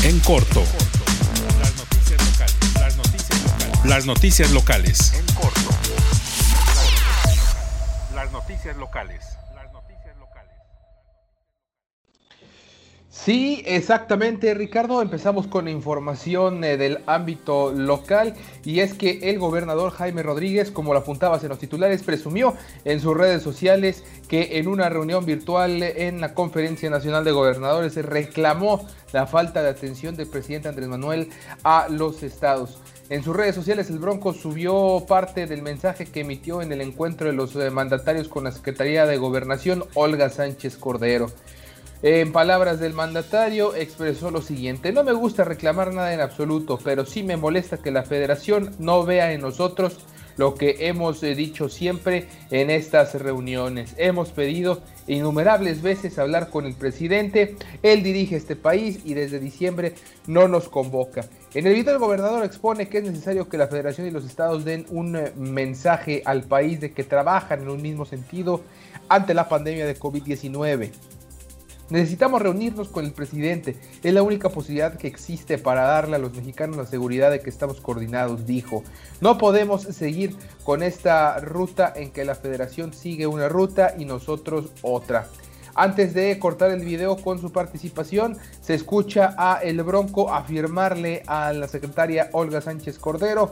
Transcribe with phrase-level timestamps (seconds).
[0.03, 0.61] En corto.
[1.59, 2.73] Las noticias locales.
[2.75, 3.85] Las noticias locales.
[3.85, 5.13] Las noticias locales.
[5.13, 6.26] En corto.
[8.17, 9.37] Las noticias locales.
[9.53, 10.51] Las noticias locales.
[13.11, 15.03] Sí, exactamente, Ricardo.
[15.03, 18.33] Empezamos con información eh, del ámbito local
[18.65, 22.55] y es que el gobernador Jaime Rodríguez, como lo apuntabas en los titulares, presumió
[22.85, 28.03] en sus redes sociales que en una reunión virtual en la Conferencia Nacional de Gobernadores
[28.03, 31.29] reclamó la falta de atención del presidente Andrés Manuel
[31.63, 32.81] a los estados.
[33.09, 37.27] En sus redes sociales el Bronco subió parte del mensaje que emitió en el encuentro
[37.27, 41.31] de los eh, mandatarios con la Secretaría de Gobernación Olga Sánchez Cordero.
[42.01, 47.05] En palabras del mandatario expresó lo siguiente, no me gusta reclamar nada en absoluto, pero
[47.05, 49.97] sí me molesta que la federación no vea en nosotros
[50.37, 53.93] lo que hemos eh, dicho siempre en estas reuniones.
[53.97, 59.93] Hemos pedido innumerables veces hablar con el presidente, él dirige este país y desde diciembre
[60.27, 61.25] no nos convoca.
[61.53, 64.65] En el video el gobernador expone que es necesario que la federación y los estados
[64.65, 68.61] den un eh, mensaje al país de que trabajan en un mismo sentido
[69.09, 70.91] ante la pandemia de COVID-19.
[71.89, 73.77] Necesitamos reunirnos con el presidente.
[74.03, 77.49] Es la única posibilidad que existe para darle a los mexicanos la seguridad de que
[77.49, 78.83] estamos coordinados, dijo.
[79.21, 84.71] No podemos seguir con esta ruta en que la federación sigue una ruta y nosotros
[84.81, 85.27] otra.
[85.79, 91.53] Antes de cortar el video con su participación, se escucha a El Bronco afirmarle a
[91.53, 93.51] la secretaria Olga Sánchez Cordero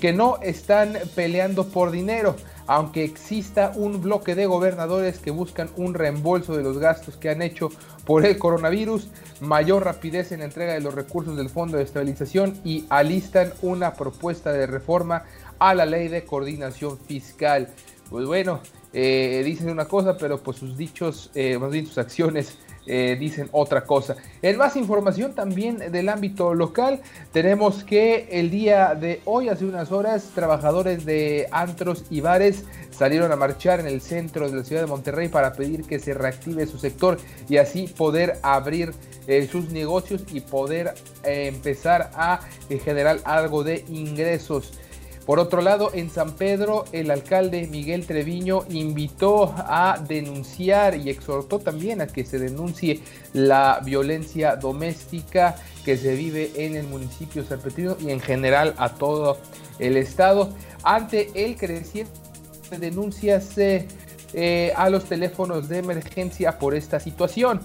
[0.00, 2.36] que no están peleando por dinero,
[2.68, 7.42] aunque exista un bloque de gobernadores que buscan un reembolso de los gastos que han
[7.42, 7.70] hecho
[8.04, 9.08] por el coronavirus,
[9.40, 13.94] mayor rapidez en la entrega de los recursos del Fondo de Estabilización y alistan una
[13.94, 15.24] propuesta de reforma
[15.58, 17.68] a la ley de coordinación fiscal.
[18.10, 18.60] Pues bueno,
[18.92, 22.58] eh, dicen una cosa, pero pues sus dichos, eh, más bien sus acciones
[22.88, 24.16] eh, dicen otra cosa.
[24.42, 27.00] En más información también del ámbito local,
[27.32, 33.30] tenemos que el día de hoy, hace unas horas, trabajadores de antros y bares salieron
[33.30, 36.66] a marchar en el centro de la ciudad de Monterrey para pedir que se reactive
[36.66, 37.18] su sector
[37.48, 38.92] y así poder abrir
[39.52, 42.40] sus negocios y poder empezar a
[42.84, 44.72] generar algo de ingresos.
[45.28, 51.58] Por otro lado, en San Pedro, el alcalde Miguel Treviño invitó a denunciar y exhortó
[51.58, 53.00] también a que se denuncie
[53.34, 55.54] la violencia doméstica
[55.84, 59.36] que se vive en el municipio salpetrino y en general a todo
[59.78, 60.48] el estado
[60.82, 62.10] ante el creciente
[62.80, 67.60] denuncias eh, a los teléfonos de emergencia por esta situación.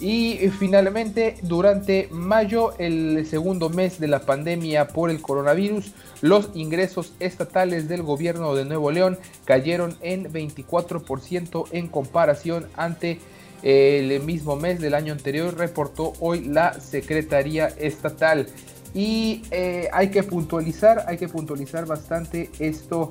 [0.00, 7.14] Y finalmente, durante mayo, el segundo mes de la pandemia por el coronavirus, los ingresos
[7.18, 13.18] estatales del gobierno de Nuevo León cayeron en 24% en comparación ante
[13.62, 18.46] el mismo mes del año anterior, reportó hoy la Secretaría Estatal.
[18.94, 23.10] Y eh, hay que puntualizar, hay que puntualizar bastante esto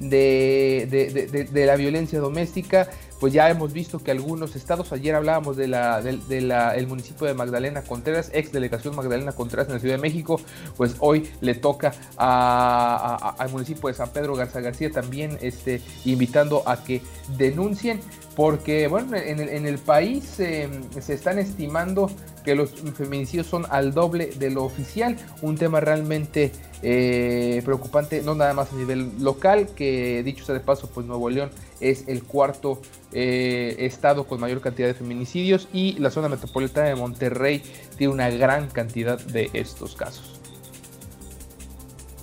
[0.00, 2.88] de, de, la violencia doméstica,
[3.20, 7.82] pues ya hemos visto que algunos estados, ayer hablábamos de la, del municipio de Magdalena
[7.82, 10.40] Contreras, ex delegación Magdalena Contreras en la Ciudad de México,
[10.76, 16.82] pues hoy le toca al municipio de San Pedro Garza García también este, invitando a
[16.82, 17.02] que
[17.36, 18.00] denuncien
[18.36, 22.10] porque bueno, en el, país em, se están estimando
[22.44, 26.52] que los feminicidios son al doble de lo oficial, un tema realmente
[26.82, 31.28] eh, preocupante, no nada más a nivel local, que dicho sea de paso, pues Nuevo
[31.28, 31.50] León
[31.80, 32.80] es el cuarto
[33.12, 37.62] eh, estado con mayor cantidad de feminicidios y la zona metropolitana de Monterrey
[37.98, 40.40] tiene una gran cantidad de estos casos.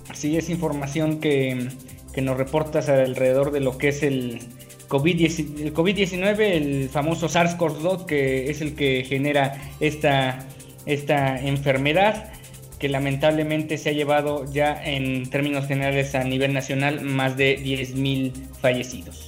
[0.09, 1.69] Así es información que,
[2.13, 4.39] que nos reportas alrededor de lo que es el,
[4.87, 10.39] COVID-19, el, famoso SARS-CoV-2, que es el que genera esta,
[10.85, 12.31] esta enfermedad,
[12.79, 18.31] que lamentablemente se ha llevado ya en términos generales a nivel nacional más de 10.000
[18.61, 19.27] fallecidos.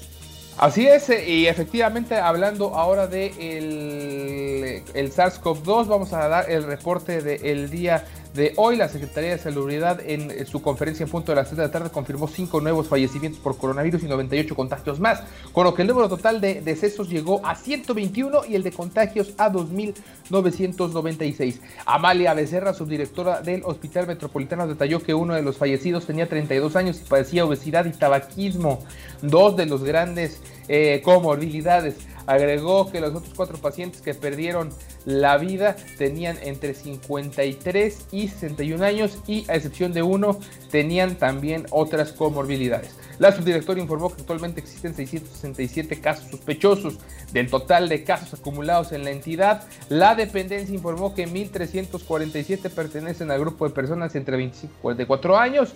[0.58, 7.22] Así es, y efectivamente hablando ahora de el, el SARS-CoV-2, vamos a dar el reporte
[7.22, 8.04] del día
[8.34, 11.64] de hoy, la Secretaría de Salubridad en su conferencia en punto de las 3 de
[11.64, 15.82] la tarde confirmó 5 nuevos fallecimientos por coronavirus y 98 contagios más, con lo que
[15.82, 21.60] el número total de decesos llegó a 121 y el de contagios a 2.996.
[21.86, 27.02] Amalia Becerra, subdirectora del Hospital Metropolitano, detalló que uno de los fallecidos tenía 32 años
[27.02, 28.84] y padecía obesidad y tabaquismo,
[29.24, 31.96] dos de los grandes eh, comorbilidades.
[32.30, 34.70] Agregó que los otros cuatro pacientes que perdieron
[35.04, 40.40] la vida tenían entre 53 y 61 años y a excepción de uno
[40.70, 42.96] tenían también otras comorbilidades.
[43.18, 47.00] La subdirectora informó que actualmente existen 667 casos sospechosos.
[47.34, 53.40] Del total de casos acumulados en la entidad, la dependencia informó que 1.347 pertenecen al
[53.40, 55.74] grupo de personas entre 25 y 44 años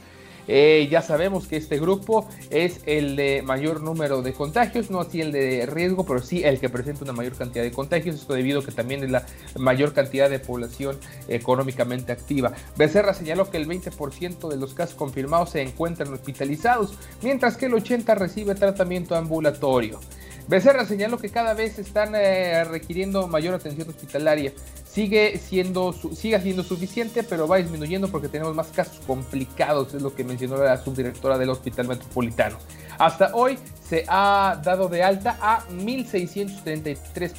[0.47, 5.21] eh, ya sabemos que este grupo es el de mayor número de contagios, no así
[5.21, 8.15] el de riesgo, pero sí el que presenta una mayor cantidad de contagios.
[8.15, 9.25] Esto debido a que también es la
[9.57, 12.53] mayor cantidad de población económicamente activa.
[12.77, 17.73] Becerra señaló que el 20% de los casos confirmados se encuentran hospitalizados, mientras que el
[17.73, 19.99] 80% recibe tratamiento ambulatorio.
[20.47, 24.51] Becerra señaló que cada vez están eh, requiriendo mayor atención hospitalaria.
[24.93, 30.13] Sigue siendo, sigue siendo suficiente, pero va disminuyendo porque tenemos más casos complicados, es lo
[30.13, 32.59] que mencionó la subdirectora del Hospital Metropolitano.
[32.99, 37.31] Hasta hoy se ha dado de alta a 1.633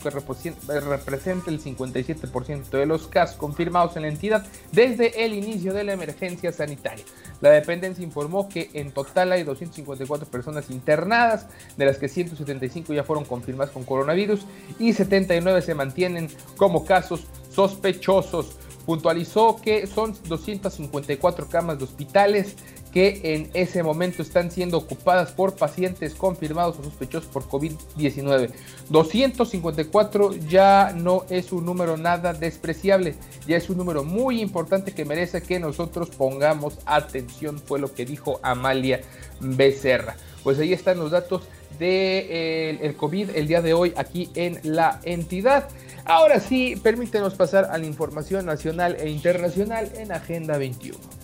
[0.00, 5.84] que representa el 57% de los casos confirmados en la entidad desde el inicio de
[5.84, 7.04] la emergencia sanitaria.
[7.40, 13.04] La dependencia informó que en total hay 254 personas internadas, de las que 175 ya
[13.04, 14.40] fueron confirmadas con coronavirus
[14.78, 18.56] y 79 se mantienen como casos sospechosos.
[18.86, 22.56] Puntualizó que son 254 camas de hospitales
[22.92, 28.50] que en ese momento están siendo ocupadas por pacientes confirmados o sospechosos por COVID-19.
[28.88, 33.14] 254 ya no es un número nada despreciable,
[33.46, 38.04] ya es un número muy importante que merece que nosotros pongamos atención, fue lo que
[38.04, 39.00] dijo Amalia
[39.40, 40.16] Becerra.
[40.42, 41.42] Pues ahí están los datos
[41.78, 45.68] del de, el COVID el día de hoy aquí en la entidad.
[46.04, 51.19] Ahora sí, permítenos pasar a la información nacional e internacional en Agenda 21.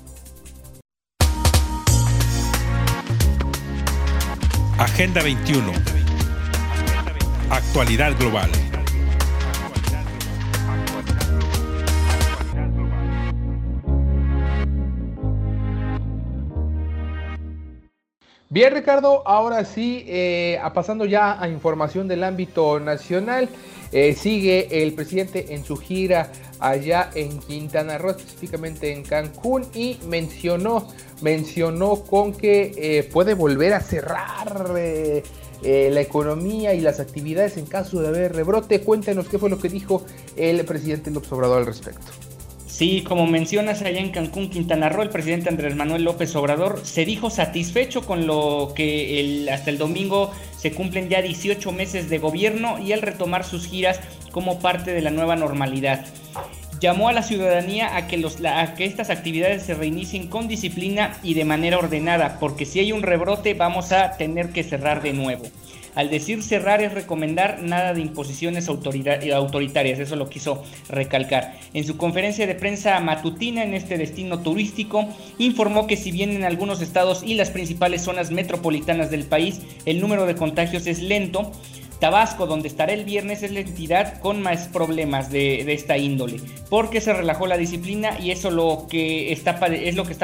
[4.78, 5.72] Agenda 21.
[7.50, 8.50] Actualidad global.
[18.56, 23.50] Bien, Ricardo, ahora sí, eh, pasando ya a información del ámbito nacional,
[23.92, 29.98] eh, sigue el presidente en su gira allá en Quintana Roo, específicamente en Cancún, y
[30.08, 30.88] mencionó,
[31.20, 38.00] mencionó con que eh, puede volver a cerrar la economía y las actividades en caso
[38.00, 38.80] de haber rebrote.
[38.80, 42.25] Cuéntanos qué fue lo que dijo el presidente López Obrador al respecto.
[42.76, 47.06] Sí, como mencionas allá en Cancún, Quintana Roo, el presidente Andrés Manuel López Obrador se
[47.06, 52.78] dijo satisfecho con lo que hasta el domingo se cumplen ya 18 meses de gobierno
[52.78, 53.98] y el retomar sus giras
[54.30, 56.04] como parte de la nueva normalidad.
[56.78, 61.32] Llamó a la ciudadanía a que, a que estas actividades se reinicien con disciplina y
[61.32, 65.46] de manera ordenada, porque si hay un rebrote vamos a tener que cerrar de nuevo.
[65.96, 71.58] Al decir cerrar es recomendar nada de imposiciones autoritarias, eso lo quiso recalcar.
[71.72, 76.44] En su conferencia de prensa matutina en este destino turístico, informó que si bien en
[76.44, 81.50] algunos estados y las principales zonas metropolitanas del país el número de contagios es lento,
[81.98, 87.00] Tabasco, donde estará el viernes, es la entidad con más problemas de, esta índole, porque
[87.00, 89.58] se relajó la disciplina y eso es lo que está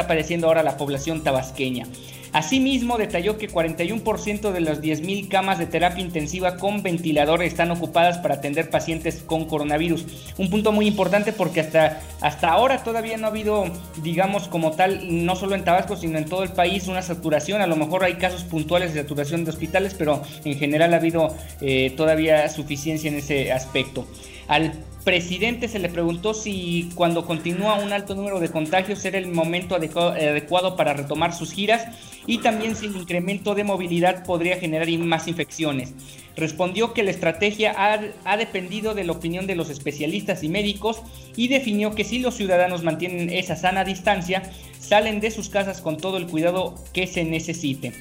[0.07, 1.87] padeciendo ahora la población tabasqueña.
[2.33, 8.19] Asimismo, detalló que 41% de las 10.000 camas de terapia intensiva con ventilador están ocupadas
[8.19, 10.07] para atender pacientes con coronavirus.
[10.39, 13.65] Un punto muy importante porque hasta, hasta ahora todavía no ha habido,
[14.03, 17.61] digamos, como tal, no solo en Tabasco, sino en todo el país, una saturación.
[17.61, 21.37] A lo mejor hay casos puntuales de saturación de hospitales, pero en general ha habido
[21.61, 24.07] eh, todavía suficiencia en ese aspecto.
[24.49, 24.73] Al
[25.05, 29.75] presidente se le preguntó si cuando continúa un alto número de contagios era el momento
[29.75, 31.87] adecuado para retomar sus giras
[32.27, 35.95] y también si el incremento de movilidad podría generar más infecciones.
[36.37, 41.03] Respondió que la estrategia ha, dependido de la opinión de los especialistas y médicos
[41.37, 44.43] y definió que si los ciudadanos mantienen esa sana distancia,
[44.79, 47.93] salen de sus casas con todo el cuidado que se necesite.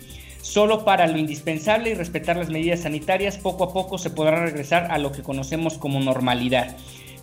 [0.42, 4.92] Solo para lo indispensable y respetar las medidas sanitarias, poco a poco se podrá regresar
[4.92, 6.76] a lo que conocemos como normalidad.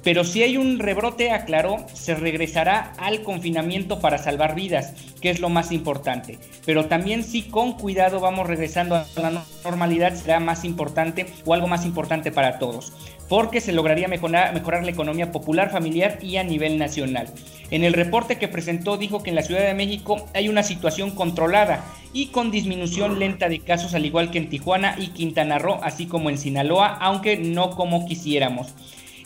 [0.04, 5.40] Pero si hay un rebrote, aclaró, se regresará al confinamiento para salvar vidas, que es
[5.40, 6.38] lo más importante.
[6.64, 11.66] Pero también si con cuidado vamos regresando a la normalidad, será más importante o algo
[11.66, 12.92] más importante para todos,
[13.28, 17.28] porque se lograría mejorar, mejorar la economía popular, familiar y a nivel nacional.
[17.70, 21.10] En el reporte que presentó dijo que en la Ciudad de México hay una situación
[21.10, 25.80] controlada y con disminución lenta de casos al igual que en Tijuana y Quintana Roo,
[25.82, 28.74] así como en Sinaloa, aunque no como quisiéramos.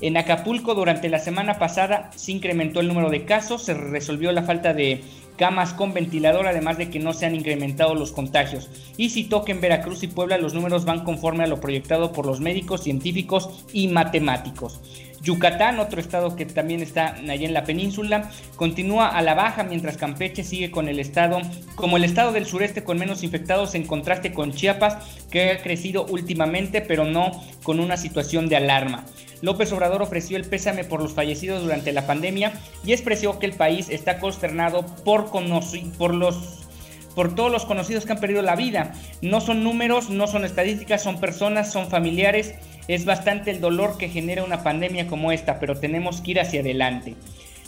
[0.02, 4.42] En Acapulco durante la semana pasada se incrementó el número de casos, se resolvió la
[4.42, 5.00] falta de
[5.36, 8.68] camas con ventilador, además de que no se han incrementado los contagios.
[8.96, 12.26] Y citó que en Veracruz y Puebla los números van conforme a lo proyectado por
[12.26, 14.80] los médicos, científicos y matemáticos.
[15.22, 19.96] Yucatán, otro estado que también está allá en la península, continúa a la baja mientras
[19.96, 21.40] Campeche sigue con el estado
[21.76, 24.96] como el estado del sureste con menos infectados en contraste con Chiapas
[25.30, 27.30] que ha crecido últimamente pero no
[27.62, 29.04] con una situación de alarma.
[29.42, 32.52] López Obrador ofreció el pésame por los fallecidos durante la pandemia
[32.84, 35.30] y expresó que el país está consternado por,
[37.14, 38.94] por todos los conocidos que han perdido la vida.
[39.20, 42.54] No son números, no son estadísticas, son personas, son familiares.
[42.88, 46.60] Es bastante el dolor que genera una pandemia como esta, pero tenemos que ir hacia
[46.60, 47.14] adelante.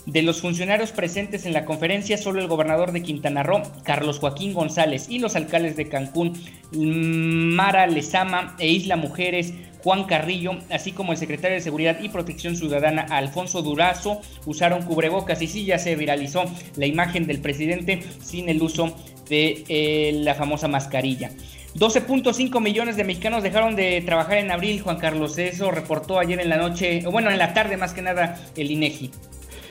[0.06, 4.52] De los funcionarios presentes en la conferencia, solo el gobernador de Quintana Roo, Carlos Joaquín
[4.52, 6.34] González, y los alcaldes de Cancún,
[6.72, 12.56] Mara Lezama e Isla Mujeres, Juan Carrillo, así como el secretario de Seguridad y Protección
[12.56, 16.44] Ciudadana, Alfonso Durazo, usaron cubrebocas y sí ya se viralizó
[16.76, 18.94] la imagen del presidente sin el uso
[19.28, 21.30] de eh, la famosa mascarilla.
[21.76, 25.36] 12.5 millones de mexicanos dejaron de trabajar en abril, Juan Carlos.
[25.38, 29.10] Eso reportó ayer en la noche, bueno, en la tarde más que nada, el INEGI.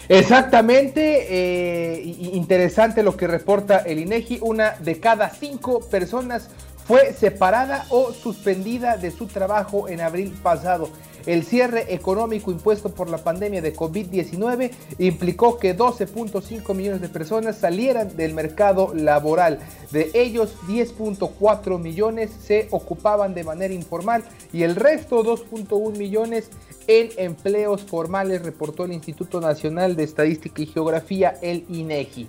[0.09, 2.01] Exactamente, eh,
[2.33, 4.39] interesante lo que reporta el INEGI.
[4.41, 6.49] Una de cada cinco personas
[6.85, 10.89] fue separada o suspendida de su trabajo en abril pasado.
[11.25, 17.57] El cierre económico impuesto por la pandemia de COVID-19 implicó que 12.5 millones de personas
[17.57, 19.59] salieran del mercado laboral.
[19.91, 26.49] De ellos, 10.4 millones se ocupaban de manera informal y el resto, 2.1 millones,
[26.87, 32.27] en empleos formales, reportó el Instituto Nacional de Estadística y Geografía, el INEGI.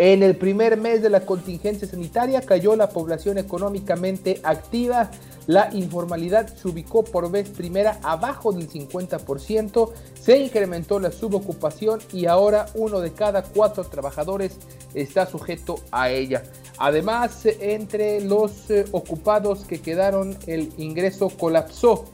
[0.00, 5.10] En el primer mes de la contingencia sanitaria cayó la población económicamente activa.
[5.48, 12.26] La informalidad se ubicó por vez primera abajo del 50%, se incrementó la subocupación y
[12.26, 14.58] ahora uno de cada cuatro trabajadores
[14.94, 16.44] está sujeto a ella.
[16.78, 22.04] Además, entre los eh, ocupados que quedaron, el ingreso colapsó,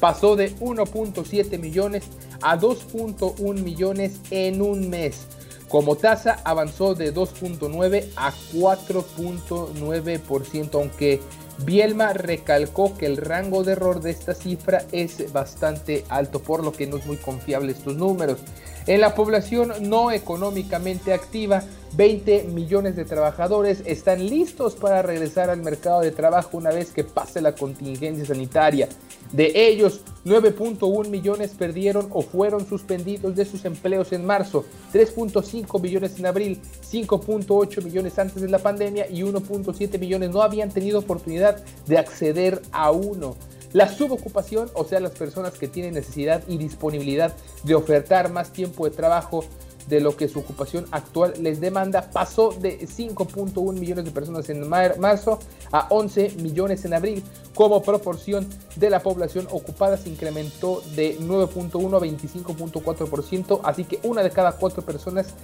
[0.01, 2.05] pasó de 1.7 millones
[2.43, 5.27] a 2.1 millones en un mes.
[5.71, 11.21] Como tasa avanzó de 2.9 a 4.9%, aunque
[11.65, 16.73] Bielma recalcó que el rango de error de esta cifra es bastante alto, por lo
[16.73, 18.41] que no es muy confiable estos números.
[18.89, 21.63] En la población no económicamente activa,
[21.97, 27.05] 20 millones de trabajadores están listos para regresar al mercado de trabajo una vez que
[27.05, 28.89] pase la contingencia sanitaria.
[29.33, 36.19] De ellos, 9.1 millones perdieron o fueron suspendidos de sus empleos en marzo, 3.5 millones
[36.19, 41.63] en abril, 5.8 millones antes de la pandemia y 1.7 millones no habían tenido oportunidad
[41.87, 43.37] de acceder a uno.
[43.73, 47.33] La subocupación, o sea, las personas que tienen necesidad y disponibilidad
[47.63, 49.45] de ofertar más tiempo de trabajo
[49.89, 54.69] de lo que su ocupación actual les demanda, pasó de 5.1 millones de personas en
[54.69, 55.39] marzo
[55.73, 57.23] a 11 millones en abril.
[57.55, 58.47] Como proporción
[58.77, 64.53] de la población ocupada se incrementó de 9.1 a 25.4%, así que una de cada
[64.53, 65.35] cuatro personas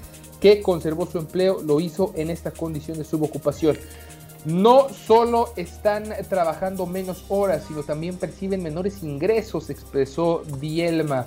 [0.40, 3.76] que conservó su empleo lo hizo en esta condición de subocupación.
[4.44, 11.26] No solo están trabajando menos horas, sino también perciben menores ingresos, expresó Dielma.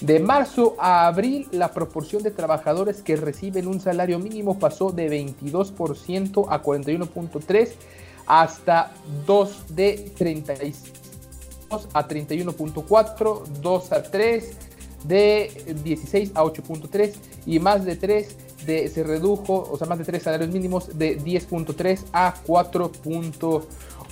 [0.00, 5.10] De marzo a abril, la proporción de trabajadores que reciben un salario mínimo pasó de
[5.10, 7.72] 22% a 41.3%
[8.26, 8.92] hasta
[9.26, 14.56] 2 de 32 a 31.4, 2 a 3
[15.04, 17.14] de 16 a 8.3
[17.46, 18.36] y más de 3
[18.68, 23.64] de, se redujo, o sea, más de 3 salarios mínimos de 10.3 a 4.8.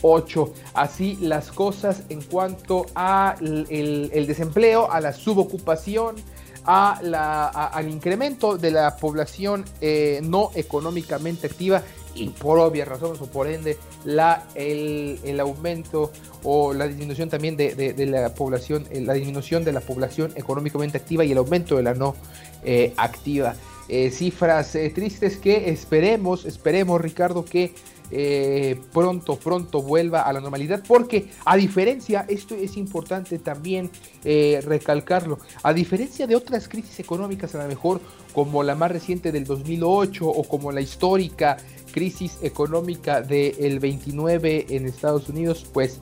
[0.02, 0.52] 8.
[0.74, 6.16] Así las cosas en cuanto al el, desempleo, a la subocupación,
[6.64, 11.82] a la, al incremento de la población eh, no económicamente activa
[12.14, 16.10] y por obvias razones o por ende la, el, el aumento
[16.42, 20.98] o la disminución también de, de, la población, eh, la disminución de la población económicamente
[20.98, 22.16] activa y el aumento de la no
[22.64, 23.54] eh, activa.
[23.88, 27.72] Cifras tristes que esperemos, esperemos Ricardo que
[28.10, 33.90] eh, pronto, pronto vuelva a la normalidad, porque a diferencia, esto es importante también
[34.24, 38.00] eh, recalcarlo, a diferencia de otras crisis económicas, a lo mejor
[38.32, 41.56] como la más reciente del 2008 o como la histórica
[41.90, 46.00] crisis económica del 29 en Estados Unidos, pues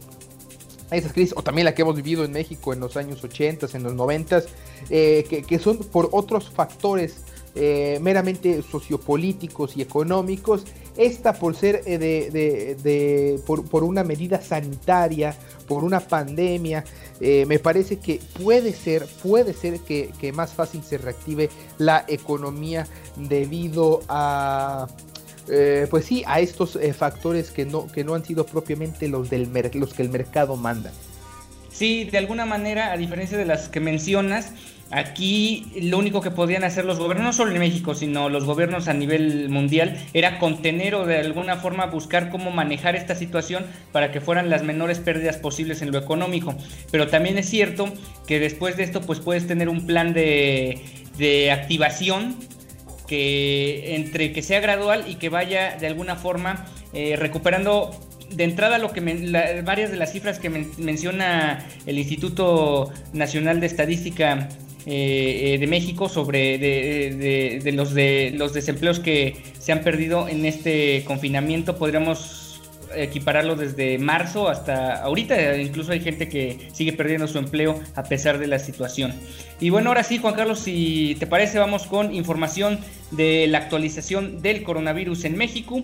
[0.90, 3.82] esas crisis, o también la que hemos vivido en México en los años 80, en
[3.82, 4.42] los 90,
[4.90, 7.22] eh, que, que, son por otros factores
[7.54, 10.64] meramente sociopolíticos y económicos,
[10.96, 15.34] esta por ser eh, de, por, una medida sanitaria,
[15.66, 16.84] por una pandemia,
[17.20, 22.86] eh, me parece que puede ser, puede ser que, más fácil se reactive la economía
[23.16, 24.86] debido a
[25.48, 29.50] eh, pues sí, a estos factores que no, que no han sido propiamente los, del
[29.74, 30.90] los que el mercado manda.
[31.70, 34.52] Sí, de alguna manera, a diferencia de las que mencionas,
[34.94, 38.86] Aquí lo único que podían hacer los gobiernos, no solo en México, sino los gobiernos
[38.86, 44.12] a nivel mundial, era contener o de alguna forma buscar cómo manejar esta situación para
[44.12, 46.54] que fueran las menores pérdidas posibles en lo económico.
[46.92, 47.92] Pero también es cierto
[48.28, 50.80] que después de esto pues puedes tener un plan de,
[51.50, 52.36] activación
[53.08, 57.90] que entre que sea gradual y que vaya de alguna forma eh, recuperando
[58.30, 59.00] de entrada lo que
[59.64, 64.48] varias de las cifras que menciona el Instituto Nacional de Estadística
[64.86, 70.44] eh, eh, de México sobre de, los de los desempleos que se han perdido en
[70.44, 71.76] este confinamiento.
[71.76, 72.60] Podríamos
[72.94, 75.56] equipararlo desde marzo hasta ahorita.
[75.56, 79.14] Incluso hay gente que sigue perdiendo su empleo a pesar de la situación.
[79.60, 82.78] Y bueno, ahora sí, Juan Carlos, si te parece, vamos con información
[83.10, 85.82] de la actualización del coronavirus en México.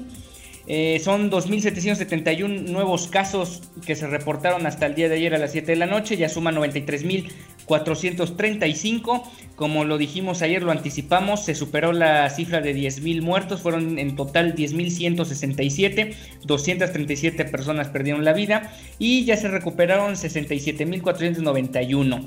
[0.67, 5.51] Eh, son 2.771 nuevos casos que se reportaron hasta el día de ayer a las
[5.53, 7.29] 7 de la noche, ya suman 93.000
[7.71, 9.23] 435.
[9.55, 14.17] Como lo dijimos ayer, lo anticipamos, se superó la cifra de 10.000 muertos, fueron en
[14.17, 22.25] total 10.167, 237 personas perdieron la vida y ya se recuperaron 67.491.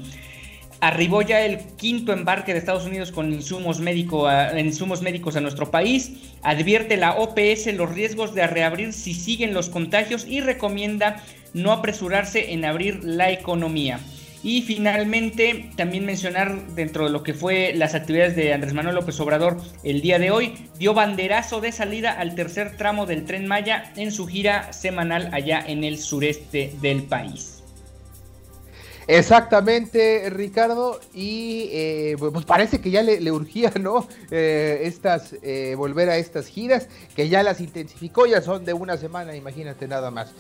[0.80, 5.72] Arribó ya el quinto embarque de Estados Unidos con insumos, médico insumos médicos a nuestro
[5.72, 6.14] país.
[6.42, 11.22] Advierte la OPS los riesgos de reabrir si siguen los contagios y recomienda
[11.54, 14.00] no apresurarse en abrir la economía.
[14.44, 19.18] Y finalmente, también mencionar dentro de lo que fue las actividades de Andrés Manuel López
[19.22, 23.94] Obrador el día de hoy, dio banderazo de salida al tercer tramo del tren Maya
[23.96, 27.64] en su gira semanal allá en el sureste del país.
[29.08, 34.08] Exactamente, Ricardo, y eh, pues parece que ya le, urgía, ¿no?
[34.32, 38.98] Eh, estas, eh, volver a estas giras, que ya las intensificó, ya son de una
[38.98, 40.34] semana, imagínate nada más.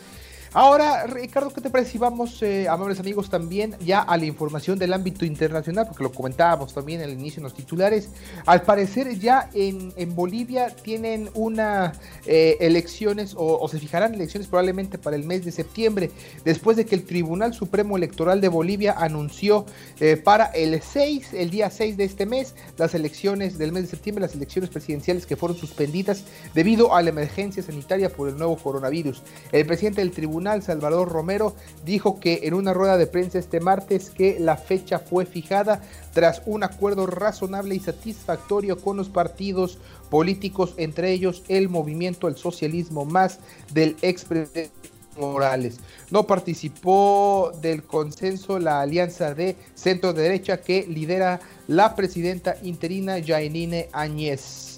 [0.55, 4.77] Ahora, Ricardo, ¿qué te parece si vamos, eh, amables amigos, también ya a la información
[4.77, 5.87] del ámbito internacional?
[5.87, 8.09] Porque lo comentábamos también al inicio en los titulares.
[8.45, 11.93] Al parecer ya en, Bolivia tienen una
[12.27, 16.11] eh, elecciones o, se fijarán elecciones probablemente para el mes de septiembre,
[16.45, 19.65] después de que el Tribunal Supremo Electoral de Bolivia anunció
[19.99, 23.89] eh, para el 6, el día 6 de este mes, las elecciones del mes de
[23.89, 28.55] septiembre, las elecciones presidenciales que fueron suspendidas debido a la emergencia sanitaria por el nuevo
[28.55, 29.23] coronavirus.
[29.51, 34.09] El presidente del tribunal Salvador Romero, dijo que en una rueda de prensa este martes
[34.09, 35.81] que la fecha fue fijada
[36.13, 39.77] tras un acuerdo razonable y satisfactorio con los partidos
[40.09, 43.39] políticos, entre ellos el movimiento El Socialismo Más
[43.73, 44.71] del expresidente
[45.17, 45.79] Morales.
[46.11, 53.89] No participó del consenso la alianza de centro derecha que lidera la presidenta interina Jainine
[53.91, 54.72] Áñez.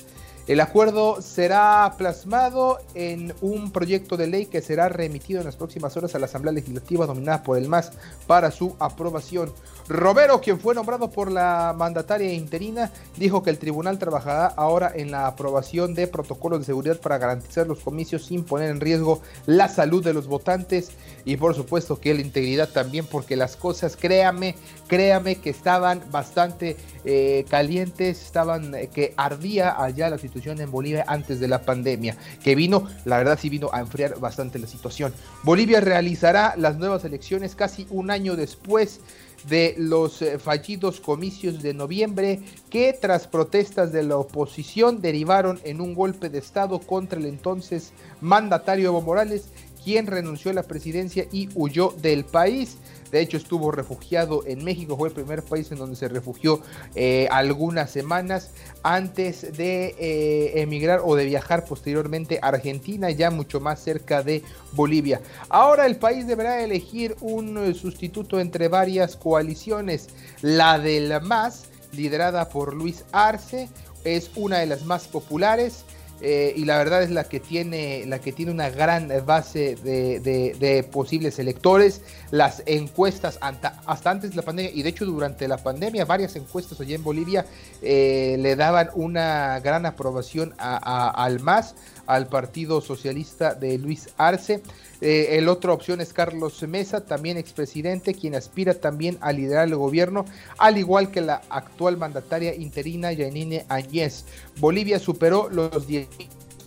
[0.48, 5.98] El acuerdo será plasmado en un proyecto de ley que será remitido en las próximas
[5.98, 7.94] horas a la Asamblea Legislativa dominada por el MAS
[8.28, 9.52] para su aprobación.
[9.88, 15.10] Romero, quien fue nombrado por la mandataria interina, dijo que el tribunal trabajará ahora en
[15.10, 19.68] la aprobación de protocolos de seguridad para garantizar los comicios sin poner en riesgo la
[19.68, 20.92] salud de los votantes
[21.24, 24.56] y por supuesto que la integridad también porque las cosas, créame,
[24.88, 31.06] créame que estaban bastante eh, calientes, estaban eh, que ardía allá la situación en Bolivia
[31.08, 35.14] antes de la pandemia, que vino, la verdad sí vino a enfriar bastante la situación.
[35.44, 39.00] Bolivia realizará las nuevas elecciones casi un año después
[39.48, 45.82] de los eh, fallidos comicios de noviembre que tras protestas de la oposición derivaron en
[45.82, 49.50] un golpe de Estado contra el entonces mandatario Evo Morales,
[49.84, 52.78] quien renunció a la presidencia y huyó del país.
[53.16, 56.60] De hecho, estuvo refugiado en México, fue el primer país en donde se refugió
[56.96, 58.50] eh, algunas semanas
[58.84, 64.44] antes de eh, emigrar o de viajar posteriormente a Argentina, ya mucho más cerca de
[64.74, 65.22] Bolivia.
[65.48, 70.10] Ahora el país deberá elegir un sustituto entre varias coaliciones.
[70.42, 73.70] La del MAS, liderada por Luis Arce,
[74.04, 75.85] es una de las más populares.
[76.22, 80.88] Eh, y la verdad es la que tiene, la que tiene una gran base de,
[80.92, 82.02] posibles electores.
[82.32, 86.80] Las encuestas hasta, antes de la pandemia, y de hecho durante la pandemia, varias encuestas
[86.80, 87.46] allá en Bolivia
[87.82, 91.76] eh, le daban una gran aprobación al MAS,
[92.08, 94.62] al Partido Socialista de Luis Arce.
[95.02, 99.76] Eh, el otra opción es Carlos Mesa, también expresidente, quien aspira también a liderar el
[99.76, 100.26] gobierno,
[100.58, 104.26] al igual que la actual mandataria interina Yanine Áñez.
[104.60, 106.08] Bolivia superó los 10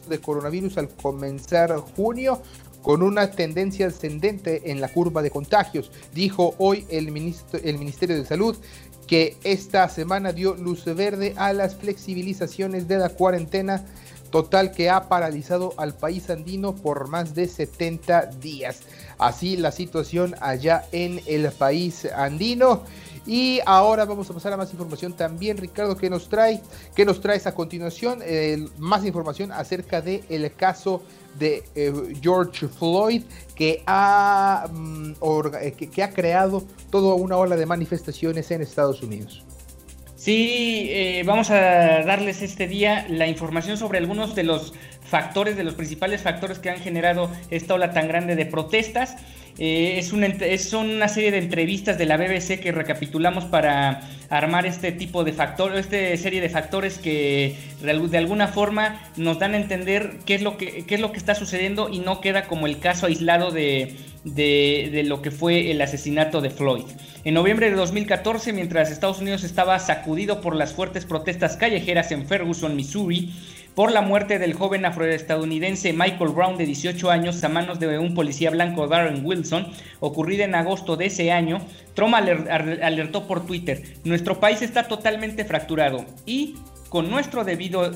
[0.09, 2.43] de coronavirus al comenzar junio
[2.83, 8.17] con una tendencia ascendente en la curva de contagios, dijo hoy el, ministro, el Ministerio
[8.17, 8.57] de Salud
[9.07, 13.85] que esta semana dio luz verde a las flexibilizaciones de la cuarentena
[14.31, 18.81] total que ha paralizado al país andino por más de 70 días.
[19.19, 22.83] Así la situación allá en el país andino.
[23.27, 26.63] Y ahora vamos a pasar a más información también, Ricardo, que nos trae,
[26.95, 28.21] que nos traes a continuación,
[28.79, 31.03] más información acerca del el caso
[31.39, 33.23] de eh, George Floyd
[33.55, 35.13] que ha, mm,
[35.61, 39.45] eh, que ha creado toda una ola de manifestaciones en Estados Unidos.
[40.29, 45.65] Sí, eh, vamos a darles este día la información sobre algunos de los factores, de
[45.65, 49.17] los principales factores que han generado esta ola tan grande de protestas.
[49.57, 54.67] Eh, es, una, es una serie de entrevistas de la BBC que recapitulamos para armar
[54.67, 59.57] este tipo de factores, esta serie de factores que de alguna forma nos dan a
[59.57, 62.67] entender qué es lo que, qué es lo que está sucediendo y no queda como
[62.67, 63.97] el caso aislado de,
[64.35, 66.85] de, lo que fue el asesinato de Floyd.
[67.25, 72.27] En noviembre de 2014, mientras Estados Unidos estaba sacudido por las fuertes protestas callejeras en
[72.27, 73.33] Ferguson, Missouri,
[73.75, 78.13] por la muerte del joven afroestadounidense Michael Brown de 18 años a manos de un
[78.15, 79.69] policía blanco Darren Wilson,
[80.01, 81.61] ocurrida en agosto de ese año,
[81.95, 86.57] Trump alertó por Twitter, nuestro país está totalmente fracturado y
[86.89, 87.91] con nuestro, debido,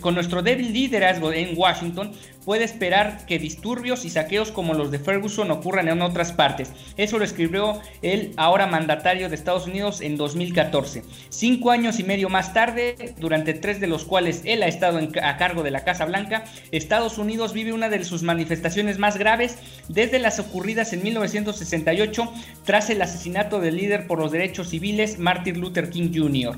[0.00, 2.12] con nuestro débil liderazgo en Washington,
[2.44, 6.72] puede esperar que disturbios y saqueos como los de Ferguson ocurran en otras partes.
[6.96, 11.02] Eso lo escribió el ahora mandatario de Estados Unidos en 2014.
[11.28, 15.36] Cinco años y medio más tarde, durante tres de los cuales él ha estado a
[15.36, 19.58] cargo de la Casa Blanca, Estados Unidos vive una de sus manifestaciones más graves
[19.88, 22.32] desde las ocurridas en 1968
[22.64, 26.56] tras el asesinato del líder por los derechos civiles Martin Luther King Jr.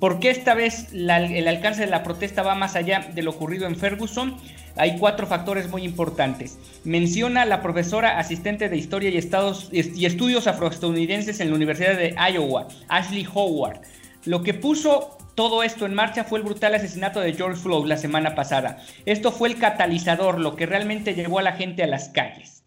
[0.00, 3.66] ¿Por qué esta vez el alcance de la protesta va más allá de lo ocurrido
[3.66, 4.34] en Ferguson?
[4.76, 6.58] Hay cuatro factores muy importantes.
[6.84, 12.68] Menciona la profesora asistente de Historia y, y Estudios Afroestadounidenses en la Universidad de Iowa,
[12.88, 13.82] Ashley Howard.
[14.24, 17.98] Lo que puso todo esto en marcha fue el brutal asesinato de George Floyd la
[17.98, 18.78] semana pasada.
[19.04, 22.59] Esto fue el catalizador, lo que realmente llevó a la gente a las calles.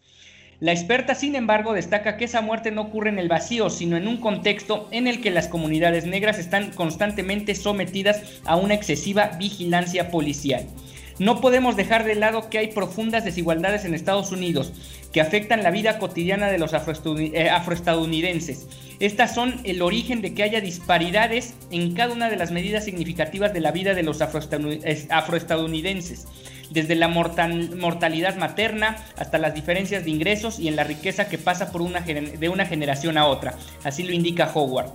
[0.64, 4.08] La experta, sin embargo, destaca que esa muerte no ocurre en el vacío, sino en
[4.08, 10.08] un contexto en el que las comunidades negras están constantemente sometidas a una excesiva vigilancia
[10.08, 10.64] policial.
[11.18, 14.72] No podemos dejar de lado que hay profundas desigualdades en Estados Unidos
[15.12, 18.66] que afectan la vida cotidiana de los eh, afroestadounidenses.
[19.00, 23.52] Estas son el origen de que haya disparidades en cada una de las medidas significativas
[23.52, 26.26] de la vida de los afroestadounidenses
[26.70, 31.70] desde la mortalidad materna hasta las diferencias de ingresos y en la riqueza que pasa
[31.70, 33.54] por una de una generación a otra.
[33.84, 34.90] Así lo indica Howard.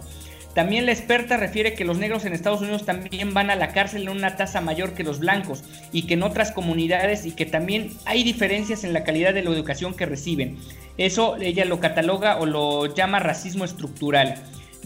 [0.53, 4.03] También la experta refiere que los negros en Estados Unidos también van a la cárcel
[4.03, 7.91] en una tasa mayor que los blancos y que en otras comunidades y que también
[8.05, 10.58] hay diferencias en la calidad de la educación que reciben.
[10.97, 14.36] Eso ella lo cataloga o lo llama racismo estructural.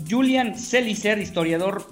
[0.10, 1.88] Julian Selicer, historiador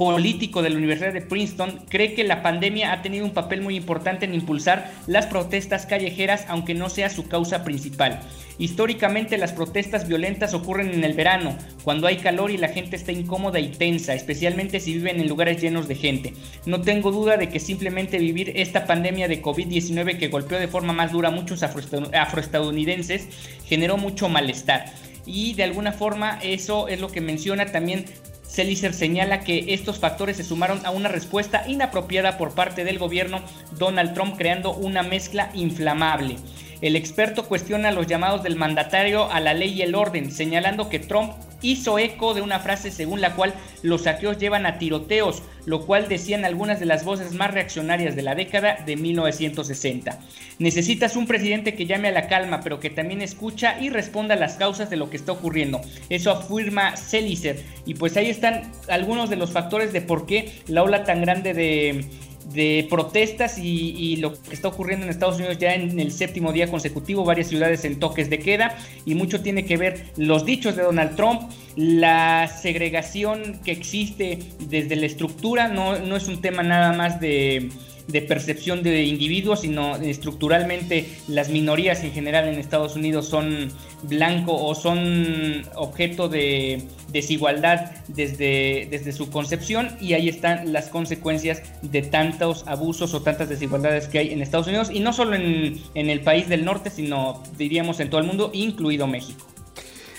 [0.00, 3.76] político de la Universidad de Princeton, cree que la pandemia ha tenido un papel muy
[3.76, 8.18] importante en impulsar las protestas callejeras, aunque no sea su causa principal.
[8.56, 13.12] Históricamente las protestas violentas ocurren en el verano, cuando hay calor y la gente está
[13.12, 16.32] incómoda y tensa, especialmente si viven en lugares llenos de gente.
[16.64, 20.94] No tengo duda de que simplemente vivir esta pandemia de COVID-19 que golpeó de forma
[20.94, 23.28] más dura a muchos afroestadounidenses
[23.66, 24.86] generó mucho malestar.
[25.26, 28.06] Y de alguna forma eso es lo que menciona también
[28.50, 33.40] Celicer señala que estos factores se sumaron a una respuesta inapropiada por parte del gobierno
[33.78, 36.36] Donald Trump creando una mezcla inflamable.
[36.80, 40.98] El experto cuestiona los llamados del mandatario a la ley y el orden, señalando que
[40.98, 45.84] Trump hizo eco de una frase según la cual los saqueos llevan a tiroteos, lo
[45.84, 50.18] cual decían algunas de las voces más reaccionarias de la década de 1960.
[50.58, 54.38] Necesitas un presidente que llame a la calma, pero que también escucha y responda a
[54.38, 55.80] las causas de lo que está ocurriendo.
[56.08, 57.62] Eso afirma Celicer.
[57.84, 61.52] Y pues ahí están algunos de los factores de por qué la ola tan grande
[61.54, 62.06] de
[62.52, 66.68] de protestas y, lo que está ocurriendo en Estados Unidos ya en el séptimo día
[66.68, 70.82] consecutivo, varias ciudades en toques de queda y mucho tiene que ver los dichos de
[70.82, 76.92] Donald Trump, la segregación que existe desde la estructura, no, no es un tema nada
[76.92, 77.70] más de
[78.08, 83.70] de percepción de individuos, sino estructuralmente las minorías en general en Estados Unidos son
[84.02, 86.82] blanco o son objeto de
[87.12, 93.48] desigualdad desde, desde su concepción y ahí están las consecuencias de tantos abusos o tantas
[93.48, 96.90] desigualdades que hay en Estados Unidos y no solo en, en el país del norte,
[96.90, 99.46] sino diríamos en todo el mundo, incluido México.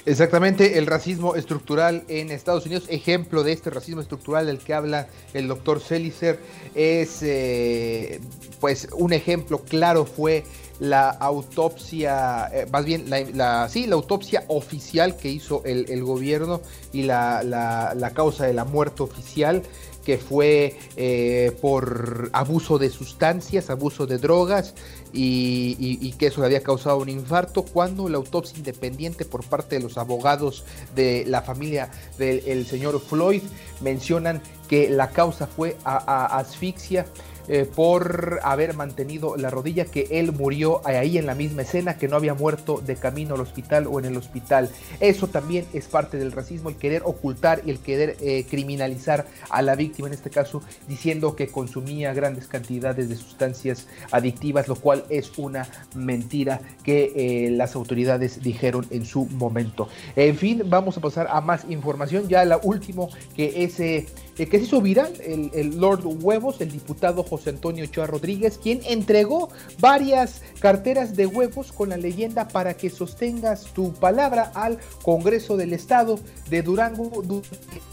[0.05, 5.07] Exactamente, el racismo estructural en Estados Unidos, ejemplo de este racismo estructural del que habla
[5.35, 6.39] el doctor Celicer,
[6.73, 8.19] es eh,
[8.59, 10.43] pues un ejemplo claro fue
[10.79, 16.61] la autopsia, eh, más bien la, sí, la autopsia oficial que hizo el, gobierno
[16.91, 19.61] y la, la, causa de la muerte oficial
[20.05, 24.73] que fue eh, por abuso de sustancias, abuso de drogas
[25.13, 29.81] y, que eso le había causado un infarto, cuando la autopsia independiente por parte de
[29.81, 30.63] los abogados
[30.95, 33.41] de la familia del señor Floyd
[33.81, 37.05] mencionan que la causa fue asfixia
[37.47, 42.07] eh, por haber mantenido la rodilla, que él murió ahí en la misma escena, que
[42.07, 44.69] no había muerto de camino al hospital o en el hospital.
[44.99, 49.61] Eso también es parte del racismo, el querer ocultar y el querer eh, criminalizar a
[49.61, 55.05] la víctima, en este caso diciendo que consumía grandes cantidades de sustancias adictivas, lo cual
[55.09, 59.89] es una mentira que eh, las autoridades dijeron en su momento.
[60.15, 62.27] En fin, vamos a pasar a más información.
[62.27, 67.23] Ya la último que ese que se hizo viral, el, el Lord Huevos, el diputado
[67.23, 72.89] José Antonio Ochoa Rodríguez, quien entregó varias carteras de huevos con la leyenda para que
[72.89, 77.11] sostengas tu palabra al Congreso del Estado de Durango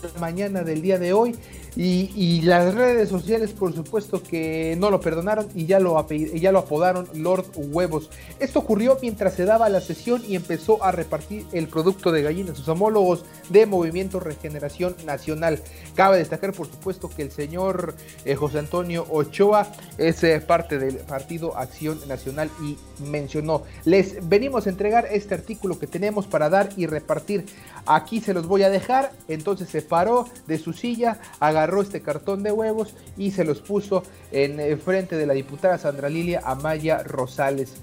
[0.03, 1.37] la mañana del día de hoy.
[1.77, 6.59] Y, las redes sociales, por supuesto, que no lo perdonaron y ya lo, ya lo
[6.59, 8.11] apodaron Lord Huevos.
[8.40, 12.51] Esto ocurrió mientras se daba la sesión y empezó a repartir el producto de gallina
[12.51, 15.62] a sus homólogos de Movimiento Regeneración Nacional.
[15.94, 20.96] Cabe destacar, por supuesto, que el señor eh, José Antonio Ochoa es eh, parte del
[20.96, 26.70] Partido Acción Nacional y mencionó, les venimos a entregar este artículo que tenemos para dar
[26.76, 27.46] y repartir.
[27.86, 29.12] Aquí se los voy a dejar.
[29.28, 34.02] Entonces se paró de su silla, agarró este cartón de huevos y se los puso
[34.30, 37.74] en eh, frente de la diputada Sandra Lilia Amaya Rosales,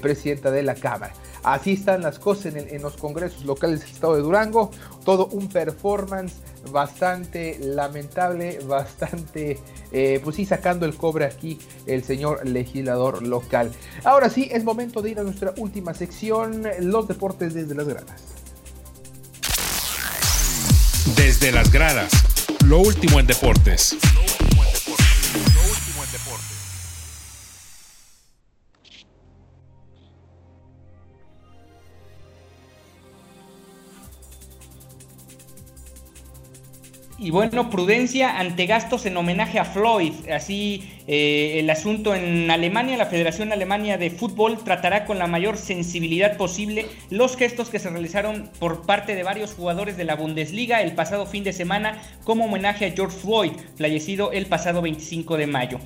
[0.00, 1.12] presidenta de la Cámara.
[1.42, 4.70] Así están las cosas en, los congresos locales del estado de Durango.
[5.04, 6.34] Todo un performance
[6.70, 9.58] bastante lamentable, bastante,
[9.90, 13.72] eh, pues sí, sacando el cobre aquí el señor legislador local.
[14.04, 18.22] Ahora sí, es momento de ir a nuestra última sección, los deportes desde las gradas.
[21.16, 22.12] Desde las gradas,
[22.64, 23.96] lo último en deportes.
[37.22, 40.12] Y bueno, prudencia ante gastos en homenaje a Floyd.
[40.28, 45.56] Así eh, el asunto en Alemania, la Federación Alemania de Fútbol tratará con la mayor
[45.56, 50.82] sensibilidad posible los gestos que se realizaron por parte de varios jugadores de la Bundesliga
[50.82, 55.46] el pasado fin de semana como homenaje a George Floyd, fallecido el pasado 25 de
[55.46, 55.78] mayo.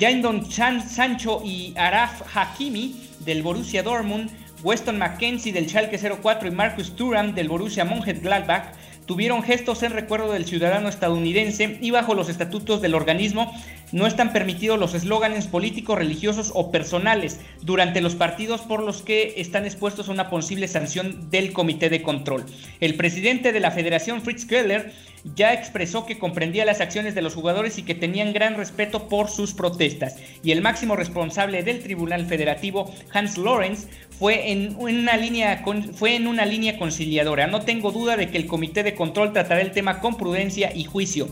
[0.00, 4.32] Jandon Sancho y Araf Hakimi del Borussia Dortmund,
[4.64, 8.77] Weston McKenzie del Schalke 04 y Marcus Thuram del Borussia Mönchengladbach
[9.08, 13.50] tuvieron gestos en recuerdo del ciudadano estadounidense y bajo los estatutos del organismo
[13.92, 19.34] no están permitidos los eslóganes políticos, religiosos o personales durante los partidos por los que
[19.36, 22.44] están expuestos a una posible sanción del comité de control.
[22.80, 24.92] El presidente de la federación, Fritz Keller,
[25.34, 29.28] ya expresó que comprendía las acciones de los jugadores y que tenían gran respeto por
[29.28, 30.16] sus protestas.
[30.42, 35.62] Y el máximo responsable del Tribunal Federativo, Hans Lorenz, fue en una línea,
[35.94, 37.46] fue en una línea conciliadora.
[37.46, 40.84] No tengo duda de que el Comité de Control tratará el tema con prudencia y
[40.84, 41.28] juicio.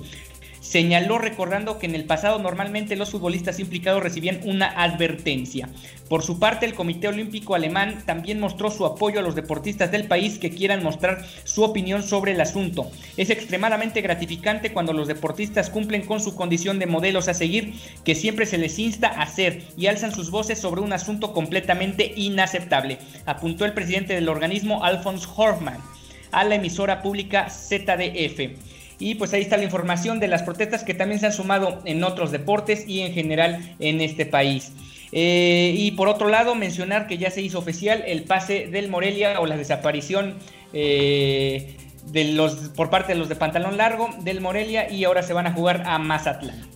[0.69, 5.69] Señaló recordando que en el pasado normalmente los futbolistas implicados recibían una advertencia.
[6.09, 10.09] Por su parte, el Comité Olímpico Alemán también mostró su apoyo a los deportistas del
[10.09, 12.91] país que quieran mostrar su opinión sobre el asunto.
[13.17, 17.75] Es extremadamente gratificante cuando los deportistas cumplen con su condición de modelos a seguir,
[18.05, 22.13] que siempre se les insta a hacer y alzan sus voces sobre un asunto completamente
[22.17, 25.79] inaceptable, apuntó el presidente del organismo Alfons Horfman
[26.33, 28.76] a la emisora pública ZDF.
[28.99, 32.03] Y pues ahí está la información de las protestas que también se han sumado en
[32.03, 34.73] otros deportes y en general en este país.
[35.13, 39.41] Eh, y por otro lado, mencionar que ya se hizo oficial el pase del Morelia
[39.41, 40.35] o la desaparición
[40.73, 45.33] eh, de los, por parte de los de pantalón largo del Morelia y ahora se
[45.33, 46.67] van a jugar a Mazatlán.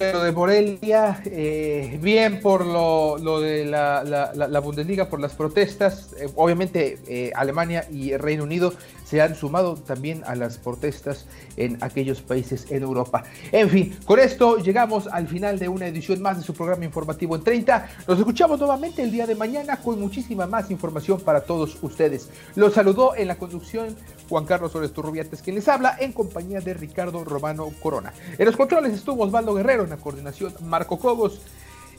[0.00, 6.14] Lo de Morelia, eh, bien por lo, de la, Bundesliga, por las protestas.
[6.34, 8.72] obviamente Alemania y Reino Unido
[9.08, 13.22] se han sumado también a las protestas en aquellos países en Europa.
[13.52, 17.36] En fin, con esto llegamos al final de una edición más de su programa informativo
[17.36, 17.88] en 30.
[18.08, 22.28] Nos escuchamos nuevamente el día de mañana con muchísima más información para todos ustedes.
[22.56, 23.94] Los saludó en la conducción
[24.28, 28.12] Juan Carlos Ores Turrubiates, quien les habla en compañía de Ricardo Romano Corona.
[28.38, 31.40] En los controles estuvo Osvaldo Guerrero, en la coordinación Marco Cobos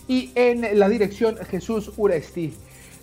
[0.09, 2.53] y en la dirección Jesús Uresti.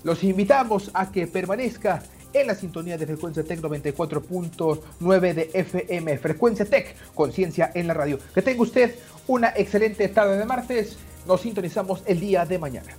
[0.03, 2.03] Los invitamos a que permanezca
[2.35, 6.19] en la sintonía de Frecuencia Tech 94.9 de FM.
[6.19, 8.19] Frecuencia Tech, conciencia en la radio.
[8.35, 10.97] Que tenga usted una excelente tarde de martes.
[11.27, 12.93] Nos sintonizamos el día de mañana.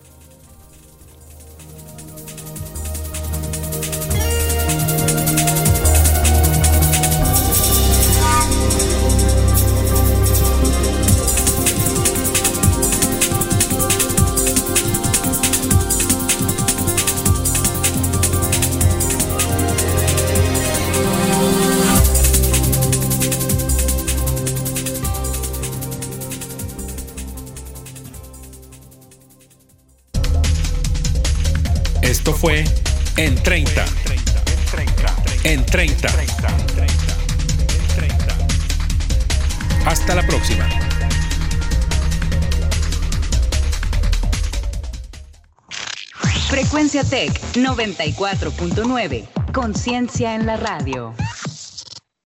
[47.09, 49.25] Tech 94.9.
[49.53, 51.13] Conciencia en la radio.